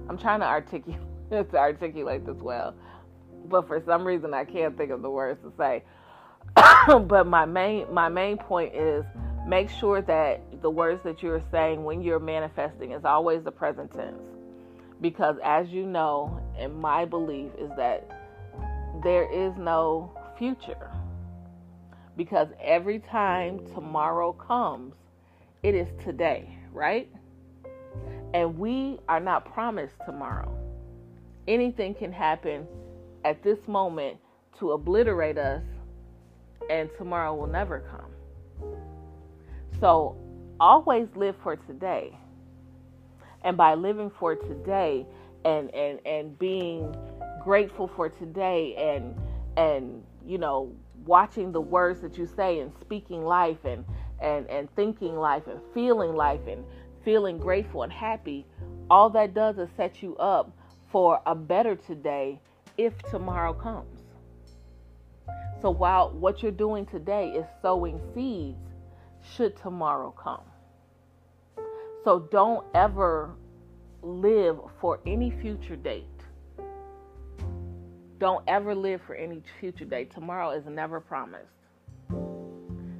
I'm 0.10 0.18
trying 0.18 0.40
to 0.40 0.46
articulate 0.46 1.02
to 1.30 1.58
articulate 1.58 2.26
this 2.26 2.38
well, 2.38 2.74
but 3.46 3.68
for 3.68 3.82
some 3.86 4.06
reason 4.06 4.34
I 4.34 4.46
can't 4.46 4.78
think 4.78 4.92
of 4.92 5.02
the 5.02 5.10
words 5.10 5.42
to 5.44 5.52
say. 5.58 5.84
but 6.88 7.28
my 7.28 7.46
main 7.46 7.94
my 7.94 8.10
main 8.10 8.38
point 8.38 8.74
is 8.74 9.04
make 9.48 9.70
sure 9.70 10.02
that 10.02 10.42
the 10.62 10.70
words 10.70 11.02
that 11.04 11.22
you're 11.22 11.44
saying 11.52 11.84
when 11.84 12.02
you're 12.02 12.20
manifesting 12.20 12.92
is 12.92 13.06
always 13.06 13.44
the 13.44 13.52
present 13.52 13.92
tense. 13.94 14.22
Because 15.00 15.36
as 15.44 15.70
you 15.70 15.86
know, 15.86 16.42
and 16.58 16.76
my 16.76 17.06
belief 17.06 17.52
is 17.58 17.70
that 17.78 18.10
there 19.04 19.32
is 19.32 19.56
no 19.58 20.12
future. 20.38 20.92
Because 22.16 22.48
every 22.60 23.00
time 23.00 23.60
tomorrow 23.76 24.34
comes, 24.34 24.96
it 25.62 25.76
is 25.76 25.88
today, 26.04 26.58
right? 26.72 27.10
And 28.34 28.58
we 28.58 29.00
are 29.08 29.20
not 29.20 29.52
promised 29.54 29.96
tomorrow. 30.06 30.56
Anything 31.48 31.94
can 31.94 32.12
happen 32.12 32.68
at 33.24 33.42
this 33.44 33.60
moment 33.68 34.18
to 34.60 34.72
obliterate 34.72 35.38
us, 35.38 35.64
and 36.70 36.90
tomorrow 36.98 37.34
will 37.34 37.48
never 37.48 37.80
come. 37.80 38.12
So 39.80 40.18
always 40.60 41.08
live 41.16 41.36
for 41.44 41.56
today. 41.56 42.18
And 43.44 43.56
by 43.56 43.76
living 43.76 44.12
for 44.20 44.36
today 44.36 45.06
and, 45.46 45.74
and, 45.74 46.00
and 46.06 46.38
being 46.40 46.96
grateful 47.48 47.88
for 47.96 48.10
today 48.10 48.76
and 48.76 49.16
and 49.56 50.04
you 50.26 50.38
know 50.38 50.70
watching 51.06 51.54
the 51.54 51.62
words 51.62 52.02
that 52.02 52.18
you 52.18 52.26
say 52.26 52.60
and 52.60 52.74
speaking 52.82 53.24
life 53.24 53.64
and 53.64 53.86
and 54.22 54.50
and 54.50 54.68
thinking 54.76 55.16
life 55.16 55.48
and 55.48 55.62
feeling 55.74 56.14
life 56.14 56.42
and 56.48 56.66
feeling 57.08 57.38
grateful 57.38 57.84
and 57.84 57.94
happy, 57.94 58.46
all 58.90 59.10
that 59.10 59.34
does 59.34 59.58
is 59.58 59.70
set 59.78 60.04
you 60.04 60.18
up 60.18 60.52
for 60.92 61.22
a 61.26 61.34
better 61.34 61.74
today 61.74 62.38
if 62.78 62.92
tomorrow 63.04 63.54
comes. 63.54 64.02
So 65.62 65.72
while 65.72 66.12
what 66.12 66.44
you're 66.44 66.52
doing 66.52 66.86
today 66.86 67.30
is 67.30 67.46
sowing 67.62 68.02
seeds, 68.14 68.58
should 69.24 69.56
tomorrow 69.56 70.12
come. 70.22 70.42
So 72.04 72.28
don't 72.30 72.66
ever 72.76 73.32
live 74.02 74.58
for 74.82 75.00
any 75.08 75.32
future 75.32 75.78
date. 75.78 76.04
Don't 78.20 78.44
ever 78.50 78.76
live 78.76 79.00
for 79.08 79.16
any 79.16 79.42
future 79.62 79.86
date. 79.86 80.14
Tomorrow 80.14 80.50
is 80.52 80.66
never 80.66 81.00
promised. 81.00 81.48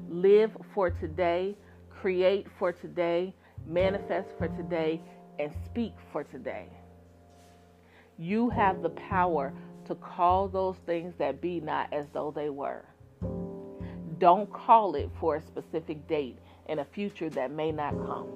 Live 0.10 0.52
for 0.74 0.92
today, 0.92 1.58
create 1.90 2.48
for 2.58 2.72
today, 2.72 3.34
manifest 3.68 4.30
for 4.38 4.48
today, 4.48 5.02
and 5.40 5.52
speak 5.66 5.94
for 6.12 6.24
today. 6.24 6.68
You 8.18 8.50
have 8.50 8.82
the 8.82 8.90
power 8.90 9.54
to 9.86 9.96
call 9.96 10.48
those 10.48 10.76
things 10.86 11.14
that 11.20 11.42
be 11.42 11.60
not 11.60 11.94
as 11.94 12.06
though 12.14 12.32
they 12.36 12.50
were. 12.50 12.84
Don't 14.20 14.52
call 14.52 14.96
it 14.96 15.10
for 15.20 15.36
a 15.36 15.42
specific 15.42 16.08
date 16.08 16.40
in 16.68 16.80
a 16.80 16.86
future 16.86 17.30
that 17.30 17.52
may 17.52 17.72
not 17.72 17.92
come. 17.92 18.28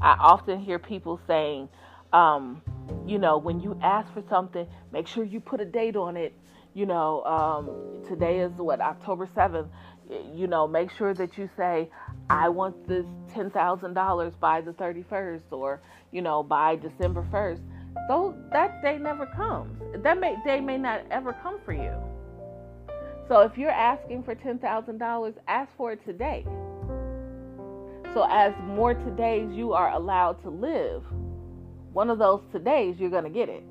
I 0.00 0.16
often 0.18 0.60
hear 0.60 0.78
people 0.78 1.20
saying, 1.26 1.68
um, 2.12 2.62
you 3.06 3.18
know, 3.18 3.38
when 3.38 3.60
you 3.60 3.78
ask 3.82 4.12
for 4.12 4.22
something, 4.28 4.66
make 4.92 5.06
sure 5.08 5.24
you 5.24 5.40
put 5.40 5.60
a 5.60 5.64
date 5.64 5.96
on 5.96 6.16
it. 6.16 6.34
You 6.74 6.86
know, 6.86 7.22
um, 7.24 8.04
today 8.06 8.40
is 8.40 8.52
what, 8.52 8.80
October 8.80 9.26
7th. 9.26 9.68
You 10.34 10.46
know, 10.46 10.66
make 10.68 10.90
sure 10.90 11.14
that 11.14 11.38
you 11.38 11.48
say, 11.56 11.88
I 12.30 12.48
want 12.48 12.88
this 12.88 13.04
$10,000 13.34 14.40
by 14.40 14.60
the 14.60 14.72
31st 14.72 15.42
or, 15.50 15.82
you 16.10 16.22
know, 16.22 16.42
by 16.42 16.76
December 16.76 17.26
1st. 17.30 17.60
Though 18.08 18.34
that 18.50 18.82
day 18.82 18.98
never 18.98 19.26
comes. 19.26 19.80
That 20.02 20.18
may, 20.18 20.36
day 20.44 20.60
may 20.60 20.78
not 20.78 21.02
ever 21.10 21.32
come 21.42 21.60
for 21.64 21.72
you. 21.72 21.92
So 23.28 23.40
if 23.40 23.56
you're 23.56 23.70
asking 23.70 24.24
for 24.24 24.34
$10,000, 24.34 25.34
ask 25.48 25.70
for 25.76 25.92
it 25.92 26.04
today. 26.04 26.44
So 28.12 28.26
as 28.30 28.52
more 28.62 28.94
todays 28.94 29.54
you 29.54 29.72
are 29.72 29.90
allowed 29.90 30.42
to 30.42 30.50
live, 30.50 31.02
one 31.92 32.10
of 32.10 32.18
those 32.18 32.42
todays 32.52 32.98
you're 32.98 33.10
going 33.10 33.24
to 33.24 33.30
get 33.30 33.48
it. 33.48 33.64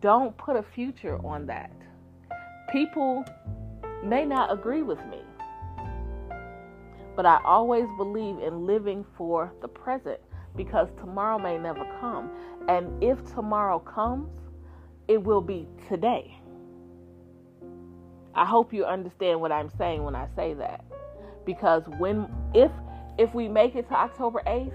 Don't 0.00 0.36
put 0.36 0.56
a 0.56 0.64
future 0.74 1.18
on 1.24 1.46
that. 1.46 1.72
People 2.70 3.24
may 4.04 4.24
not 4.24 4.52
agree 4.52 4.82
with 4.82 4.98
me, 5.06 5.22
but 7.16 7.26
I 7.26 7.40
always 7.44 7.86
believe 7.96 8.38
in 8.38 8.66
living 8.66 9.04
for 9.16 9.52
the 9.60 9.68
present 9.68 10.20
because 10.56 10.88
tomorrow 10.98 11.38
may 11.38 11.58
never 11.58 11.84
come. 12.00 12.30
And 12.68 13.02
if 13.02 13.24
tomorrow 13.34 13.78
comes, 13.78 14.30
it 15.08 15.22
will 15.22 15.40
be 15.40 15.66
today. 15.88 16.38
I 18.34 18.46
hope 18.46 18.72
you 18.72 18.84
understand 18.84 19.40
what 19.40 19.52
I'm 19.52 19.70
saying 19.76 20.02
when 20.02 20.14
I 20.14 20.26
say 20.36 20.54
that. 20.54 20.84
Because 21.44 21.82
when 21.98 22.28
if 22.54 22.70
if 23.18 23.34
we 23.34 23.46
make 23.46 23.74
it 23.74 23.88
to 23.88 23.94
October 23.94 24.42
8th, 24.46 24.72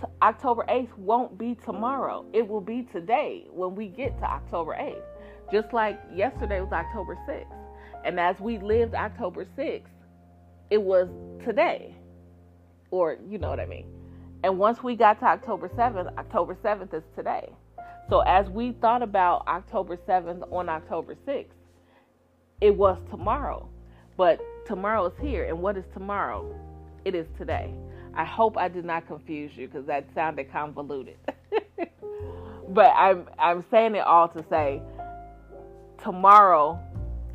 to 0.00 0.08
October 0.22 0.64
8th 0.68 0.96
won't 0.96 1.36
be 1.36 1.54
tomorrow. 1.54 2.24
It 2.32 2.46
will 2.46 2.60
be 2.60 2.82
today 2.92 3.46
when 3.50 3.74
we 3.74 3.88
get 3.88 4.18
to 4.18 4.24
October 4.24 4.72
8th. 4.72 5.02
Just 5.52 5.72
like 5.72 6.00
yesterday 6.14 6.60
was 6.60 6.72
October 6.72 7.18
6th. 7.28 7.46
And 8.04 8.18
as 8.18 8.38
we 8.40 8.58
lived 8.58 8.94
October 8.94 9.46
6th, 9.56 9.82
it 10.70 10.80
was 10.80 11.08
today. 11.44 11.94
Or 12.90 13.18
you 13.28 13.38
know 13.38 13.50
what 13.50 13.60
I 13.60 13.66
mean. 13.66 13.86
And 14.44 14.58
once 14.58 14.82
we 14.82 14.94
got 14.94 15.18
to 15.20 15.26
October 15.26 15.68
7th, 15.68 16.16
October 16.18 16.56
7th 16.62 16.94
is 16.94 17.02
today. 17.14 17.50
So 18.08 18.20
as 18.20 18.48
we 18.48 18.72
thought 18.72 19.02
about 19.02 19.46
October 19.48 19.96
7th 19.96 20.50
on 20.52 20.68
October 20.68 21.16
6th, 21.26 21.46
it 22.60 22.74
was 22.74 22.98
tomorrow. 23.10 23.68
But 24.16 24.40
tomorrow 24.66 25.06
is 25.06 25.12
here. 25.20 25.44
And 25.44 25.60
what 25.60 25.76
is 25.76 25.84
tomorrow? 25.92 26.54
It 27.04 27.14
is 27.14 27.26
today. 27.38 27.74
I 28.14 28.24
hope 28.24 28.56
I 28.56 28.68
did 28.68 28.84
not 28.84 29.06
confuse 29.06 29.50
you 29.56 29.66
because 29.68 29.86
that 29.86 30.06
sounded 30.14 30.50
convoluted. 30.50 31.18
but 32.70 32.92
I'm 32.96 33.26
I'm 33.38 33.64
saying 33.70 33.94
it 33.94 34.00
all 34.00 34.28
to 34.28 34.44
say 34.48 34.80
tomorrow 36.02 36.80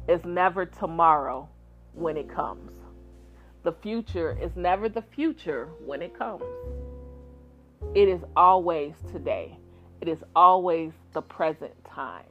is 0.08 0.22
never 0.26 0.66
tomorrow 0.66 1.48
when 1.94 2.18
it 2.18 2.34
comes. 2.34 2.72
The 3.64 3.74
future 3.74 4.38
is 4.42 4.52
never 4.56 4.90
the 4.90 5.04
future 5.04 5.70
when 5.86 6.02
it 6.02 6.18
comes. 6.18 6.44
It 7.94 8.08
is 8.08 8.22
always 8.36 8.94
today. 9.12 9.58
It 10.02 10.08
is 10.08 10.24
always 10.36 10.94
the 11.14 11.22
present 11.22 11.74
time. 11.86 12.26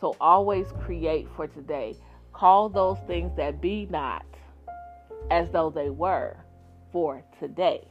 So 0.00 0.16
always 0.20 0.66
create 0.84 1.28
for 1.36 1.46
today. 1.46 1.96
Call 2.32 2.68
those 2.68 2.98
things 3.06 3.32
that 3.36 3.60
be 3.60 3.86
not 3.90 4.24
as 5.30 5.48
though 5.52 5.70
they 5.70 5.90
were 5.90 6.36
for 6.92 7.22
today, 7.38 7.86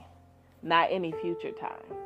not 0.62 0.90
any 0.92 1.14
future 1.22 1.52
time. 1.52 1.98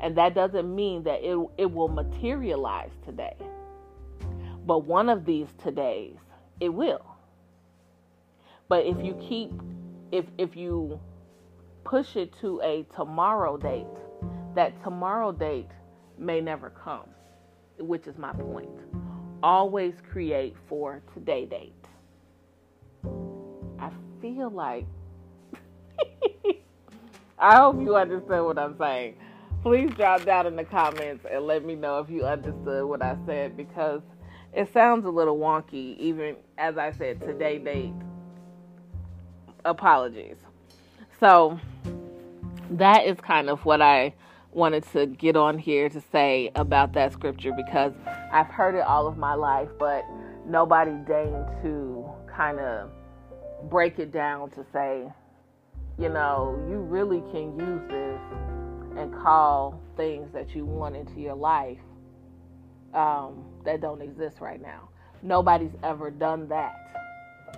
And 0.00 0.16
that 0.16 0.34
doesn't 0.34 0.74
mean 0.74 1.02
that 1.02 1.22
it, 1.22 1.38
it 1.58 1.70
will 1.70 1.88
materialize 1.88 2.92
today. 3.04 3.36
But 4.66 4.84
one 4.84 5.08
of 5.08 5.24
these 5.26 5.48
todays, 5.62 6.16
it 6.58 6.70
will. 6.70 7.04
But 8.68 8.86
if 8.86 9.04
you 9.04 9.14
keep, 9.14 9.50
if, 10.12 10.24
if 10.38 10.56
you 10.56 11.00
push 11.84 12.16
it 12.16 12.32
to 12.40 12.60
a 12.62 12.86
tomorrow 12.94 13.56
date, 13.56 13.86
that 14.54 14.82
tomorrow 14.82 15.32
date 15.32 15.70
may 16.18 16.40
never 16.40 16.70
come, 16.70 17.08
which 17.78 18.06
is 18.06 18.18
my 18.18 18.32
point. 18.32 18.70
Always 19.42 19.94
create 20.10 20.54
for 20.68 21.02
today 21.14 21.46
date. 21.46 21.72
I 23.78 23.90
feel 24.20 24.50
like 24.50 24.86
I 27.38 27.56
hope 27.56 27.80
you 27.80 27.96
understand 27.96 28.44
what 28.44 28.58
I'm 28.58 28.76
saying. 28.78 29.16
Please 29.62 29.90
drop 29.96 30.24
down 30.24 30.46
in 30.46 30.56
the 30.56 30.64
comments 30.64 31.24
and 31.30 31.46
let 31.46 31.64
me 31.64 31.74
know 31.74 31.98
if 31.98 32.10
you 32.10 32.24
understood 32.24 32.84
what 32.84 33.02
I 33.02 33.16
said 33.26 33.56
because 33.56 34.02
it 34.52 34.72
sounds 34.72 35.06
a 35.06 35.10
little 35.10 35.38
wonky, 35.38 35.96
even 35.98 36.36
as 36.58 36.76
I 36.76 36.92
said 36.92 37.20
today 37.20 37.58
date. 37.58 37.92
Apologies. 39.64 40.36
So 41.18 41.58
that 42.70 43.04
is 43.04 43.18
kind 43.20 43.48
of 43.48 43.64
what 43.64 43.82
I 43.82 44.14
wanted 44.52 44.84
to 44.92 45.06
get 45.06 45.36
on 45.36 45.58
here 45.58 45.88
to 45.88 46.02
say 46.12 46.50
about 46.56 46.92
that 46.94 47.12
scripture 47.12 47.52
because 47.52 47.92
I've 48.32 48.48
heard 48.48 48.74
it 48.74 48.80
all 48.80 49.06
of 49.06 49.16
my 49.16 49.34
life, 49.34 49.68
but 49.78 50.04
nobody 50.46 50.92
deigned 51.06 51.46
to 51.62 52.08
kind 52.34 52.58
of 52.58 52.90
break 53.68 53.98
it 53.98 54.12
down 54.12 54.50
to 54.50 54.64
say, 54.72 55.12
you 55.98 56.08
know, 56.08 56.58
you 56.68 56.78
really 56.78 57.20
can 57.30 57.58
use 57.58 57.82
this 57.88 58.20
and 58.98 59.12
call 59.22 59.80
things 59.96 60.32
that 60.32 60.54
you 60.54 60.64
want 60.64 60.96
into 60.96 61.20
your 61.20 61.34
life 61.34 61.78
um, 62.94 63.44
that 63.64 63.80
don't 63.80 64.02
exist 64.02 64.40
right 64.40 64.60
now. 64.60 64.88
Nobody's 65.22 65.74
ever 65.82 66.10
done 66.10 66.48
that. 66.48 66.89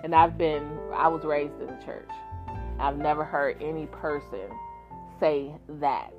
And 0.03 0.13
I've 0.13 0.37
been, 0.37 0.77
I 0.93 1.07
was 1.07 1.23
raised 1.23 1.59
in 1.61 1.67
the 1.67 1.81
church. 1.85 2.09
I've 2.79 2.97
never 2.97 3.23
heard 3.23 3.61
any 3.61 3.85
person 3.87 4.49
say 5.19 5.53
that 5.79 6.13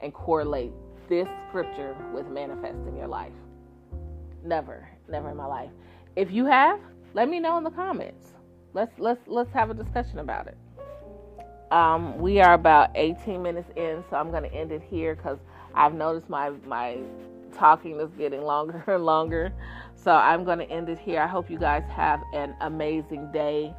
and 0.00 0.14
correlate 0.14 0.72
this 1.08 1.28
scripture 1.48 1.96
with 2.14 2.26
manifesting 2.28 2.96
your 2.96 3.08
life. 3.08 3.32
Never, 4.44 4.88
never 5.08 5.30
in 5.30 5.36
my 5.36 5.46
life. 5.46 5.70
If 6.16 6.30
you 6.30 6.46
have, 6.46 6.80
let 7.14 7.28
me 7.28 7.40
know 7.40 7.58
in 7.58 7.64
the 7.64 7.70
comments. 7.70 8.32
Let's 8.72 8.92
let's 8.98 9.20
let's 9.26 9.52
have 9.52 9.70
a 9.70 9.74
discussion 9.74 10.20
about 10.20 10.46
it. 10.46 10.56
Um, 11.72 12.18
we 12.18 12.40
are 12.40 12.54
about 12.54 12.90
18 12.94 13.42
minutes 13.42 13.68
in, 13.76 14.02
so 14.10 14.16
I'm 14.16 14.30
going 14.30 14.42
to 14.42 14.52
end 14.52 14.72
it 14.72 14.82
here 14.88 15.14
because 15.14 15.38
I've 15.74 15.94
noticed 15.94 16.28
my 16.28 16.50
my 16.66 16.98
talking 17.56 18.00
is 18.00 18.10
getting 18.16 18.42
longer 18.42 18.82
and 18.88 19.04
longer. 19.04 19.52
So 20.02 20.12
I'm 20.12 20.44
going 20.44 20.58
to 20.58 20.70
end 20.70 20.88
it 20.88 20.98
here. 20.98 21.20
I 21.20 21.26
hope 21.26 21.50
you 21.50 21.58
guys 21.58 21.84
have 21.90 22.22
an 22.32 22.54
amazing 22.62 23.30
day. 23.32 23.74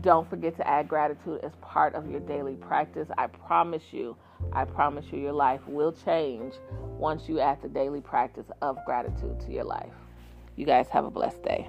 Don't 0.00 0.28
forget 0.28 0.56
to 0.56 0.66
add 0.66 0.88
gratitude 0.88 1.40
as 1.42 1.52
part 1.60 1.94
of 1.94 2.10
your 2.10 2.20
daily 2.20 2.54
practice. 2.54 3.08
I 3.18 3.26
promise 3.26 3.82
you, 3.92 4.16
I 4.52 4.64
promise 4.64 5.06
you, 5.12 5.18
your 5.18 5.32
life 5.32 5.60
will 5.66 5.92
change 5.92 6.54
once 6.98 7.28
you 7.28 7.40
add 7.40 7.60
the 7.60 7.68
daily 7.68 8.00
practice 8.00 8.46
of 8.62 8.78
gratitude 8.86 9.38
to 9.40 9.52
your 9.52 9.64
life. 9.64 9.92
You 10.56 10.64
guys 10.64 10.88
have 10.88 11.04
a 11.04 11.10
blessed 11.10 11.42
day. 11.42 11.68